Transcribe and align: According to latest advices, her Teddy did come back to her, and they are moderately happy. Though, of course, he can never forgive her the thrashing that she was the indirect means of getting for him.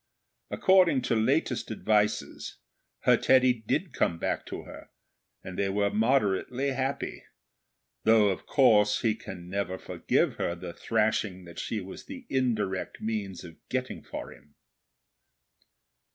According 0.49 1.03
to 1.03 1.15
latest 1.15 1.69
advices, 1.69 2.57
her 3.01 3.15
Teddy 3.17 3.53
did 3.53 3.93
come 3.93 4.17
back 4.17 4.47
to 4.47 4.63
her, 4.63 4.89
and 5.43 5.59
they 5.59 5.67
are 5.67 5.91
moderately 5.91 6.69
happy. 6.69 7.25
Though, 8.03 8.29
of 8.29 8.47
course, 8.47 9.01
he 9.01 9.13
can 9.13 9.47
never 9.47 9.77
forgive 9.77 10.37
her 10.37 10.55
the 10.55 10.73
thrashing 10.73 11.45
that 11.45 11.59
she 11.59 11.81
was 11.81 12.05
the 12.05 12.25
indirect 12.31 12.99
means 12.99 13.43
of 13.43 13.57
getting 13.69 14.01
for 14.01 14.33
him. 14.33 14.55